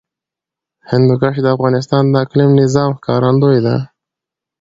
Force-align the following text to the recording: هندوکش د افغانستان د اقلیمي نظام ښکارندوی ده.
هندوکش 0.91 1.35
د 1.43 1.47
افغانستان 1.55 2.03
د 2.09 2.15
اقلیمي 2.23 2.55
نظام 2.61 2.89
ښکارندوی 2.97 3.59
ده. 3.65 3.75